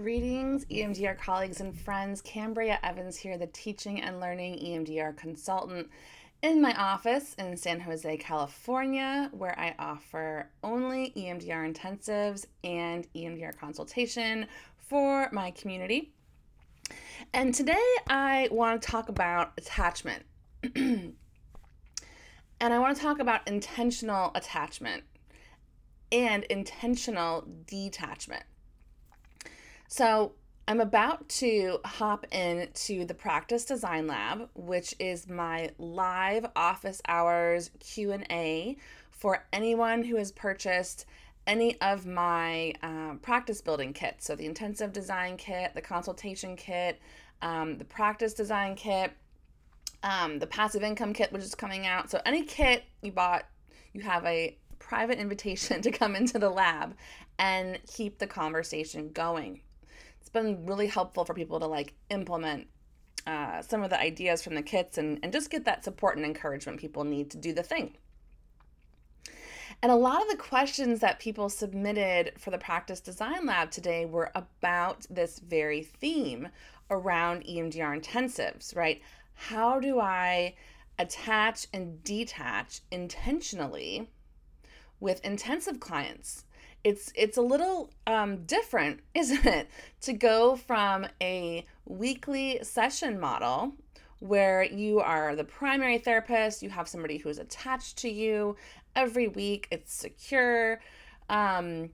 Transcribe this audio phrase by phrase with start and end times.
[0.00, 2.22] Greetings, EMDR colleagues and friends.
[2.22, 5.90] Cambria Evans here, the teaching and learning EMDR consultant
[6.40, 13.54] in my office in San Jose, California, where I offer only EMDR intensives and EMDR
[13.58, 14.46] consultation
[14.78, 16.14] for my community.
[17.34, 20.22] And today I want to talk about attachment.
[20.74, 21.12] and
[22.62, 25.02] I want to talk about intentional attachment
[26.10, 28.44] and intentional detachment.
[29.92, 30.32] So
[30.66, 37.70] I'm about to hop into the Practice Design Lab, which is my live office hours
[37.78, 38.78] Q&A
[39.10, 41.04] for anyone who has purchased
[41.46, 44.24] any of my um, practice building kits.
[44.24, 46.98] So the intensive design kit, the consultation kit,
[47.42, 49.12] um, the practice design kit,
[50.02, 52.10] um, the passive income kit, which is coming out.
[52.10, 53.44] So any kit you bought,
[53.92, 56.96] you have a private invitation to come into the lab
[57.38, 59.60] and keep the conversation going
[60.32, 62.66] been really helpful for people to like implement
[63.26, 66.26] uh, some of the ideas from the kits and, and just get that support and
[66.26, 67.96] encouragement people need to do the thing.
[69.82, 74.06] And a lot of the questions that people submitted for the Practice Design Lab today
[74.06, 76.48] were about this very theme
[76.90, 79.00] around EMDR intensives, right?
[79.34, 80.54] How do I
[80.98, 84.10] attach and detach intentionally
[85.00, 86.44] with intensive clients?
[86.84, 89.68] It's it's a little um, different, isn't it,
[90.02, 93.72] to go from a weekly session model
[94.20, 98.56] where you are the primary therapist, you have somebody who is attached to you
[98.94, 100.80] every week, it's secure.
[101.28, 101.90] Um,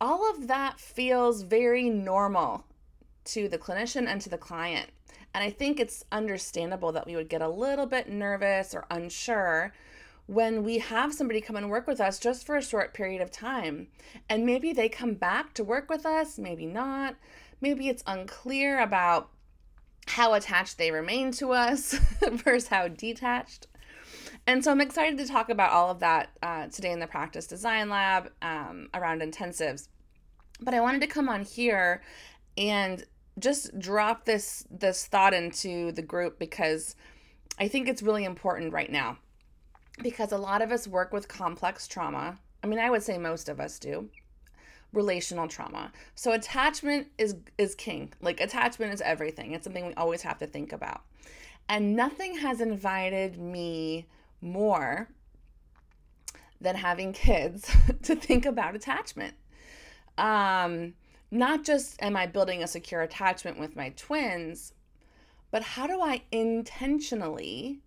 [0.00, 2.64] all of that feels very normal
[3.24, 4.90] to the clinician and to the client.
[5.34, 9.72] And I think it's understandable that we would get a little bit nervous or unsure
[10.26, 13.30] when we have somebody come and work with us just for a short period of
[13.30, 13.88] time.
[14.28, 17.16] And maybe they come back to work with us, maybe not.
[17.60, 19.30] Maybe it's unclear about
[20.06, 21.92] how attached they remain to us
[22.30, 23.66] versus how detached.
[24.46, 27.46] And so I'm excited to talk about all of that uh, today in the Practice
[27.46, 29.88] Design Lab um, around intensives.
[30.60, 32.02] But I wanted to come on here
[32.56, 33.04] and
[33.38, 36.94] just drop this this thought into the group because
[37.58, 39.18] I think it's really important right now
[40.00, 42.38] because a lot of us work with complex trauma.
[42.62, 44.08] I mean, I would say most of us do.
[44.92, 45.92] Relational trauma.
[46.14, 48.12] So attachment is is king.
[48.20, 49.52] Like attachment is everything.
[49.52, 51.02] It's something we always have to think about.
[51.68, 54.06] And nothing has invited me
[54.40, 55.08] more
[56.60, 59.34] than having kids to think about attachment.
[60.18, 60.94] Um,
[61.30, 64.74] not just am I building a secure attachment with my twins,
[65.50, 67.80] but how do I intentionally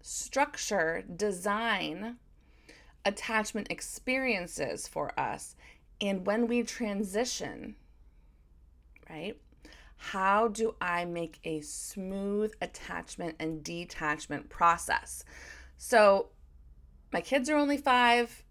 [0.00, 2.16] structure, design
[3.04, 5.56] attachment experiences for us.
[6.00, 7.74] And when we transition,
[9.08, 9.36] right,
[9.96, 15.24] how do I make a smooth attachment and detachment process?
[15.76, 16.28] So,
[17.12, 18.44] my kids are only five.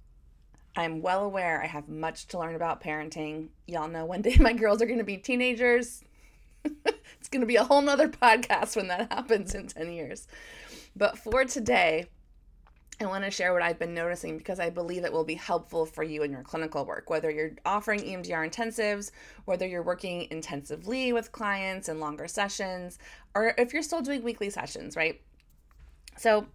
[0.76, 3.50] I'm well aware I have much to learn about parenting.
[3.66, 6.04] Y'all know one day my girls are going to be teenagers.
[6.86, 10.28] it's going to be a whole nother podcast when that happens in 10 years.
[10.98, 12.08] But for today,
[13.00, 15.86] I want to share what I've been noticing because I believe it will be helpful
[15.86, 19.12] for you in your clinical work, whether you're offering EMDR intensives,
[19.46, 22.98] whether you're working intensively with clients in longer sessions,
[23.36, 25.22] or if you're still doing weekly sessions, right?
[26.18, 26.48] So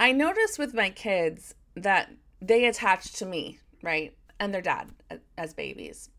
[0.00, 2.10] I noticed with my kids that
[2.42, 4.16] they attach to me, right?
[4.40, 4.90] And their dad
[5.38, 6.10] as babies.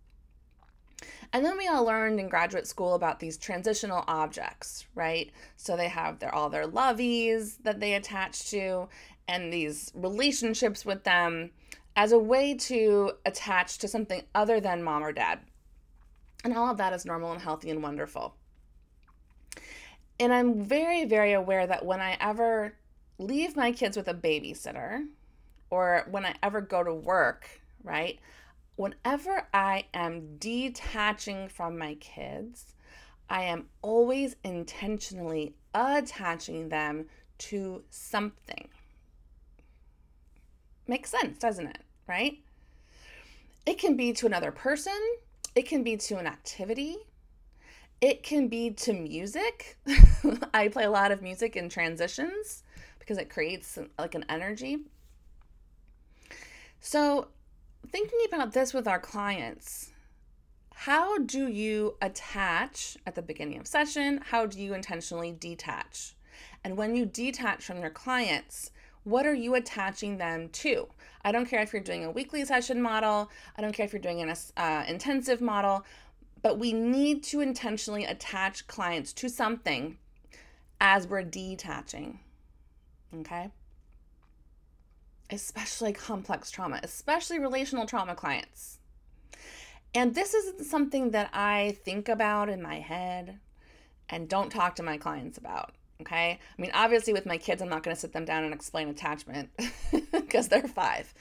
[1.33, 5.31] And then we all learned in graduate school about these transitional objects, right?
[5.55, 8.87] So they have their all their loveys that they attach to
[9.27, 11.51] and these relationships with them
[11.95, 15.39] as a way to attach to something other than mom or dad.
[16.43, 18.35] And all of that is normal and healthy and wonderful.
[20.19, 22.73] And I'm very, very aware that when I ever
[23.19, 25.07] leave my kids with a babysitter
[25.69, 27.49] or when I ever go to work,
[27.83, 28.19] right,
[28.77, 32.73] whenever I am detaching from my kids,
[33.29, 37.07] I am always intentionally attaching them
[37.39, 38.69] to something.
[40.87, 41.81] Makes sense, doesn't it?
[42.07, 42.39] Right?
[43.65, 44.97] It can be to another person,
[45.53, 46.95] it can be to an activity,
[47.99, 49.77] it can be to music.
[50.53, 52.63] I play a lot of music in transitions
[52.99, 54.79] because it creates like an energy.
[56.79, 57.27] So
[57.89, 59.91] thinking about this with our clients,
[60.73, 64.21] how do you attach at the beginning of session?
[64.29, 66.15] How do you intentionally detach?
[66.63, 68.71] And when you detach from your clients,
[69.03, 70.87] what are you attaching them to?
[71.23, 74.01] I don't care if you're doing a weekly session model, I don't care if you're
[74.01, 75.85] doing an uh, intensive model,
[76.41, 79.97] but we need to intentionally attach clients to something
[80.79, 82.19] as we're detaching.
[83.19, 83.49] Okay?
[85.29, 88.79] Especially complex trauma, especially relational trauma clients.
[89.93, 93.39] And this isn't something that I think about in my head
[94.09, 95.73] and don't talk to my clients about.
[96.01, 96.39] Okay.
[96.57, 98.87] I mean, obviously, with my kids, I'm not going to sit them down and explain
[98.87, 99.49] attachment
[100.11, 101.13] because they're five.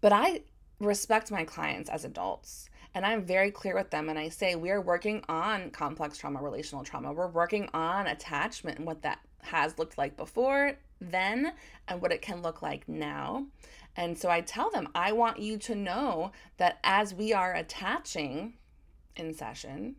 [0.00, 0.42] But I
[0.78, 4.08] respect my clients as adults and I'm very clear with them.
[4.08, 7.12] And I say, we're working on complex trauma, relational trauma.
[7.12, 11.52] We're working on attachment and what that has looked like before, then,
[11.88, 13.46] and what it can look like now.
[13.96, 18.54] And so I tell them, I want you to know that as we are attaching
[19.16, 19.96] in session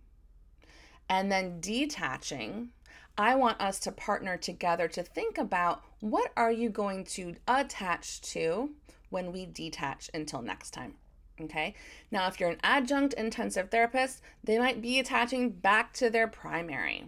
[1.10, 2.70] and then detaching,
[3.18, 8.22] I want us to partner together to think about what are you going to attach
[8.34, 8.72] to
[9.10, 10.96] when we detach until next time.
[11.40, 11.76] Okay.
[12.12, 17.06] Now, if you're an adjunct intensive therapist, they might be attaching back to their primary,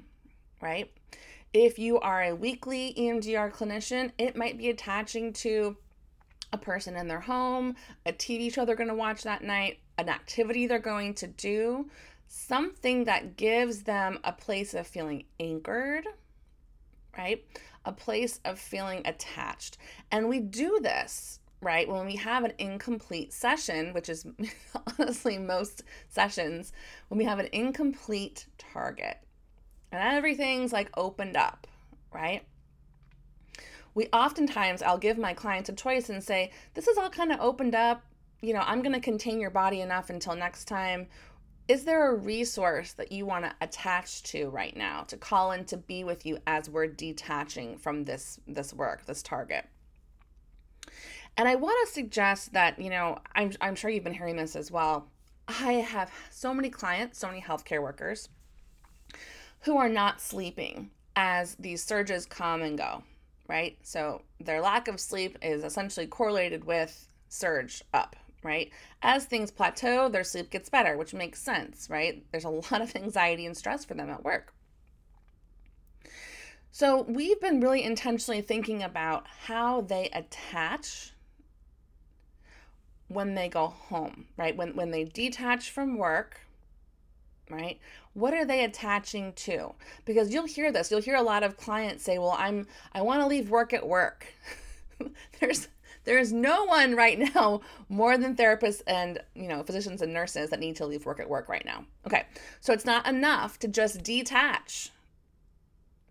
[0.61, 0.91] right?
[1.53, 5.77] If you are a weekly EMDR clinician, it might be attaching to
[6.53, 7.75] a person in their home,
[8.05, 11.89] a TV show they're going to watch that night, an activity they're going to do,
[12.27, 16.05] something that gives them a place of feeling anchored,
[17.17, 17.43] right?
[17.83, 19.79] A place of feeling attached.
[20.11, 21.89] And we do this, right?
[21.89, 24.23] When we have an incomplete session, which is
[24.99, 26.73] honestly most sessions,
[27.07, 29.17] when we have an incomplete target
[29.91, 31.67] and everything's like opened up,
[32.13, 32.43] right?
[33.99, 37.39] we oftentimes I'll give my clients a choice and say, this is all kind of
[37.41, 38.03] opened up.
[38.41, 41.07] You know, I'm going to contain your body enough until next time.
[41.67, 45.65] Is there a resource that you want to attach to right now to call in
[45.65, 49.65] to be with you as we're detaching from this this work, this target?
[51.37, 54.55] And I want to suggest that, you know, I'm, I'm sure you've been hearing this
[54.55, 55.09] as well.
[55.47, 58.29] I have so many clients, so many healthcare workers
[59.61, 63.03] who are not sleeping as these surges come and go
[63.49, 63.77] right?
[63.81, 68.71] So their lack of sleep is essentially correlated with surge up, right?
[69.01, 72.23] As things plateau, their sleep gets better, which makes sense, right?
[72.31, 74.53] There's a lot of anxiety and stress for them at work.
[76.71, 81.13] So we've been really intentionally thinking about how they attach
[83.07, 84.55] when they go home, right?
[84.55, 86.41] When when they detach from work,
[87.49, 87.79] right?
[88.13, 89.73] What are they attaching to?
[90.05, 90.91] Because you'll hear this.
[90.91, 93.87] You'll hear a lot of clients say, "Well, I'm I want to leave work at
[93.87, 94.25] work."
[95.39, 95.67] there's
[96.09, 100.59] there's no one right now more than therapists and, you know, physicians and nurses that
[100.59, 101.85] need to leave work at work right now.
[102.05, 102.25] Okay.
[102.61, 104.91] So it's not enough to just detach.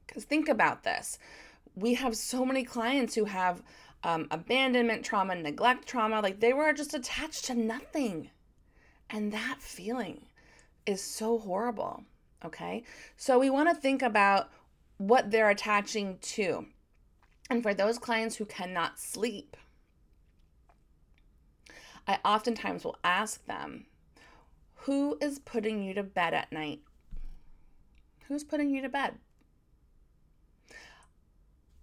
[0.06, 1.19] Cuz think about this.
[1.75, 3.62] We have so many clients who have
[4.05, 8.31] um, abandonment trauma, neglect trauma, like they were just attached to nothing.
[9.11, 10.28] And that feeling
[10.88, 12.02] is so horrible.
[12.44, 12.82] Okay.
[13.17, 14.50] So we want to think about
[14.96, 16.67] what they're attaching to.
[17.50, 19.56] And for those clients who cannot sleep,
[22.06, 23.85] I oftentimes will ask them,
[24.75, 26.81] Who is putting you to bed at night?
[28.26, 29.14] Who's putting you to bed?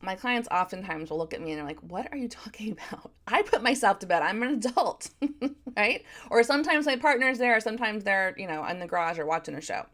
[0.05, 3.11] My clients oftentimes will look at me and they're like, What are you talking about?
[3.27, 4.21] I put myself to bed.
[4.21, 5.09] I'm an adult.
[5.77, 6.03] right?
[6.29, 9.61] Or sometimes my partner's there, sometimes they're, you know, in the garage or watching a
[9.61, 9.85] show.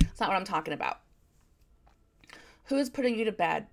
[0.00, 1.00] It's not what I'm talking about.
[2.64, 3.66] Who's putting you to bed?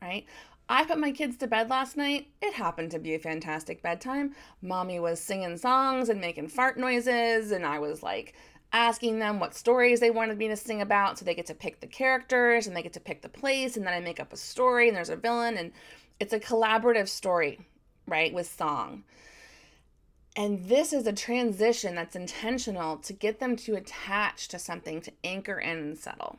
[0.00, 0.24] Right?
[0.68, 2.28] I put my kids to bed last night.
[2.42, 4.34] It happened to be a fantastic bedtime.
[4.62, 8.34] Mommy was singing songs and making fart noises, and I was like
[8.72, 11.80] asking them what stories they wanted me to sing about so they get to pick
[11.80, 14.36] the characters and they get to pick the place, and then I make up a
[14.36, 15.72] story and there's a villain, and
[16.20, 17.60] it's a collaborative story
[18.06, 19.04] right, with song.
[20.36, 25.12] And this is a transition that's intentional to get them to attach to something to
[25.24, 26.38] anchor in and settle.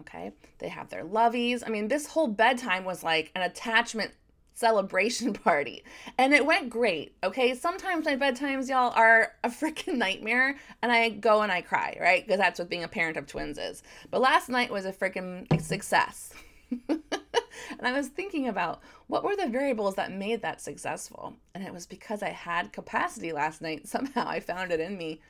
[0.00, 0.32] Okay.
[0.58, 1.62] They have their lovies.
[1.64, 4.12] I mean, this whole bedtime was like an attachment
[4.56, 5.84] celebration party.
[6.18, 7.14] And it went great.
[7.22, 7.54] Okay.
[7.54, 10.56] Sometimes my bedtimes, y'all, are a freaking nightmare.
[10.82, 12.26] And I go and I cry, right?
[12.26, 13.82] Because that's what being a parent of twins is.
[14.10, 16.32] But last night was a freaking success.
[16.88, 17.02] and
[17.82, 21.34] I was thinking about what were the variables that made that successful.
[21.54, 23.86] And it was because I had capacity last night.
[23.86, 25.20] Somehow I found it in me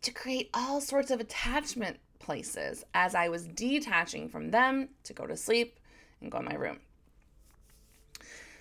[0.00, 5.26] to create all sorts of attachment places as I was detaching from them to go
[5.26, 5.78] to sleep
[6.20, 6.78] and go in my room.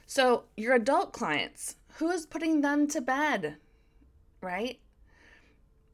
[0.08, 3.58] So, your adult clients, who is putting them to bed?
[4.42, 4.80] Right?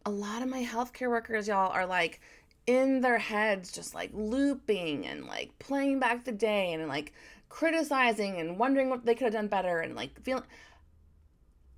[0.05, 2.21] A lot of my healthcare workers, y'all, are like,
[2.67, 7.13] in their heads just like looping and like playing back the day and like
[7.47, 10.43] criticizing and wondering what they could have done better and like feeling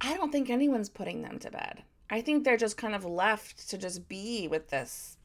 [0.02, 1.84] I don't think anyone's putting them to bed.
[2.10, 5.18] I think they're just kind of left to just be with this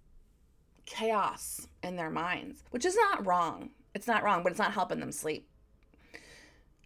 [0.85, 3.71] chaos in their minds, which is not wrong.
[3.95, 5.49] It's not wrong, but it's not helping them sleep.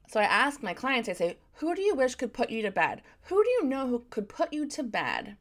[0.09, 2.71] So I ask my clients, I say, who do you wish could put you to
[2.71, 3.03] bed?
[3.25, 5.37] Who do you know who could put you to bed?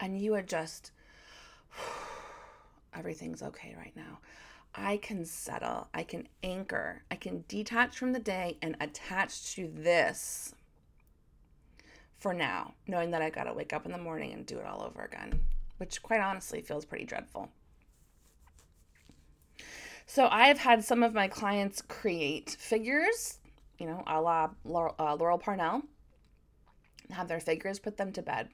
[0.00, 0.90] And you are just,
[2.94, 4.20] everything's okay right now.
[4.74, 9.70] I can settle, I can anchor, I can detach from the day and attach to
[9.74, 10.54] this
[12.18, 14.66] for now, knowing that I got to wake up in the morning and do it
[14.66, 15.40] all over again,
[15.76, 17.50] which quite honestly feels pretty dreadful.
[20.06, 23.38] So I've had some of my clients create figures,
[23.78, 25.82] you know, a la Laurel, uh, Laurel Parnell,
[27.10, 28.48] have their figures, put them to bed.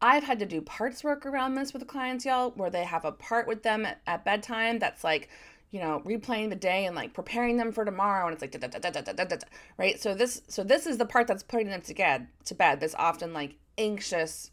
[0.00, 3.12] I've had to do parts work around this with clients, y'all, where they have a
[3.12, 5.28] part with them at, at bedtime that's like,
[5.70, 8.66] you know, replaying the day and like preparing them for tomorrow, and it's like da,
[8.66, 9.36] da, da,
[9.78, 10.00] right.
[10.00, 12.26] So this, so this is the part that's putting them to bed.
[12.46, 12.80] To bed.
[12.80, 14.50] This often like anxious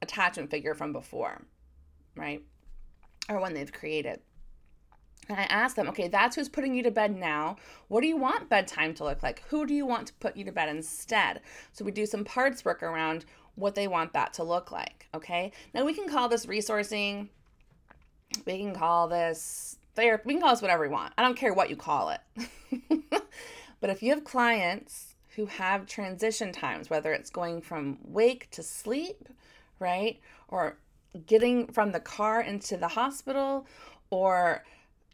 [0.00, 1.42] attachment figure from before,
[2.16, 2.42] right,
[3.28, 4.20] or when they've created.
[5.28, 7.56] And I ask them, okay, that's who's putting you to bed now.
[7.88, 9.42] What do you want bedtime to look like?
[9.48, 11.40] Who do you want to put you to bed instead?
[11.72, 15.06] So we do some parts work around what they want that to look like.
[15.14, 15.52] Okay.
[15.72, 17.28] Now we can call this resourcing.
[18.46, 20.22] We can call this therapy.
[20.26, 21.12] We can call this whatever we want.
[21.16, 22.20] I don't care what you call it.
[23.80, 28.62] but if you have clients who have transition times, whether it's going from wake to
[28.62, 29.28] sleep,
[29.78, 30.20] right?
[30.48, 30.78] Or
[31.26, 33.66] getting from the car into the hospital
[34.10, 34.64] or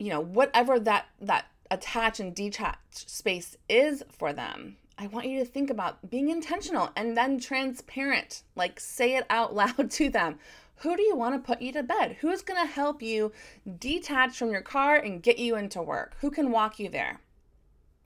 [0.00, 5.38] you know whatever that that attach and detach space is for them I want you
[5.38, 8.42] to think about being intentional and then transparent.
[8.54, 10.38] Like, say it out loud to them.
[10.80, 12.18] Who do you want to put you to bed?
[12.20, 13.32] Who's going to help you
[13.78, 16.16] detach from your car and get you into work?
[16.20, 17.20] Who can walk you there?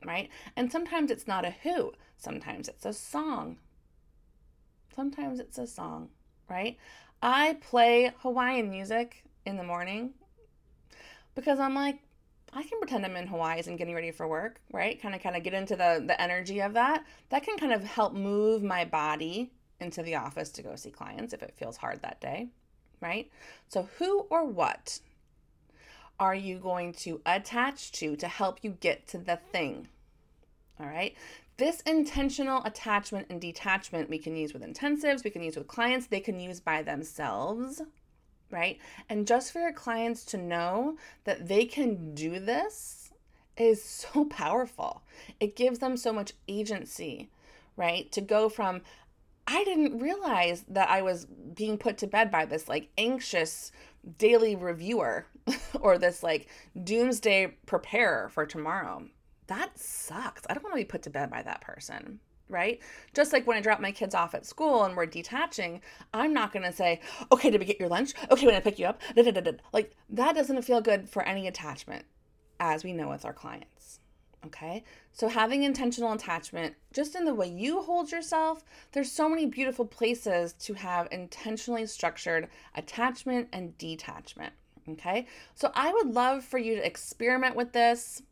[0.05, 0.29] Right?
[0.55, 3.57] And sometimes it's not a who, sometimes it's a song.
[4.95, 6.11] Sometimes it's a song,
[6.49, 6.77] right?
[7.21, 10.15] I play Hawaiian music in the morning
[11.35, 11.99] because I'm like,
[12.53, 15.00] I can pretend I'm in Hawaii and getting ready for work, right?
[15.00, 17.05] Kind of kind of get into the the energy of that.
[17.31, 19.50] That can kind of help move my body
[19.81, 22.49] into the office to go see clients if it feels hard that day,
[23.00, 23.31] right?
[23.69, 25.00] So who or what
[26.21, 29.88] are you going to attach to to help you get to the thing?
[30.79, 31.17] All right?
[31.57, 36.07] This intentional attachment and detachment we can use with intensives, we can use with clients,
[36.07, 37.83] they can use by themselves
[38.54, 38.78] right?
[39.08, 43.12] And just for your clients to know that they can do this
[43.56, 45.02] is so powerful.
[45.40, 47.28] It gives them so much agency,
[47.76, 48.11] right?
[48.12, 48.82] To go from,
[49.46, 53.73] I didn't realize that I was being put to bed by this like anxious
[54.18, 55.26] daily reviewer
[55.80, 56.49] or this like
[56.82, 59.04] doomsday preparer for tomorrow.
[59.49, 60.42] That sucks.
[60.49, 62.81] I don't want to be put to bed by that person right?
[63.15, 65.81] Just like when I drop my kids off at school and we're detaching,
[66.13, 67.01] I'm not going to say,
[67.33, 68.13] okay, did we get your lunch?
[68.31, 71.23] Okay, when I pick you up, da, da, da, like that doesn't feel good for
[71.23, 72.05] any attachment,
[72.61, 74.01] as we know with our clients.
[74.47, 79.47] Okay, so having intentional attachment just in the way you hold yourself, there's so many
[79.47, 84.53] beautiful places to have intentionally structured attachment and detachment.
[84.87, 88.23] Okay, so I would love for you to experiment with this.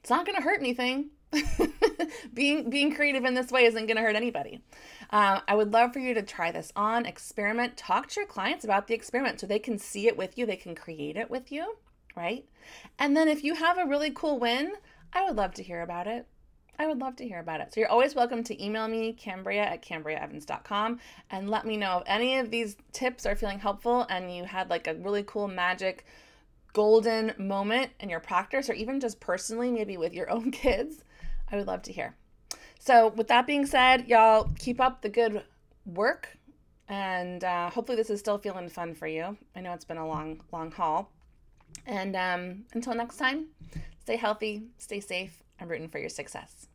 [0.00, 1.10] It's not to hurt anything.
[2.34, 4.62] being being creative in this way isn't going to hurt anybody.
[5.10, 8.64] Uh, I would love for you to try this on, experiment, talk to your clients
[8.64, 11.52] about the experiment so they can see it with you, they can create it with
[11.52, 11.76] you,
[12.16, 12.44] right?
[12.98, 14.72] And then if you have a really cool win,
[15.12, 16.26] I would love to hear about it.
[16.78, 17.72] I would love to hear about it.
[17.72, 20.98] So you're always welcome to email me, Cambria at CambriaEvans.com,
[21.30, 24.70] and let me know if any of these tips are feeling helpful and you had
[24.70, 26.04] like a really cool magic
[26.72, 31.04] golden moment in your practice or even just personally, maybe with your own kids.
[31.50, 32.14] I would love to hear.
[32.78, 35.42] So, with that being said, y'all keep up the good
[35.86, 36.36] work,
[36.88, 39.36] and uh, hopefully, this is still feeling fun for you.
[39.56, 41.10] I know it's been a long, long haul.
[41.86, 43.46] And um, until next time,
[44.00, 45.42] stay healthy, stay safe.
[45.60, 46.66] I'm rooting for your success.